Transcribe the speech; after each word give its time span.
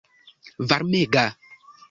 varmega 0.71 1.25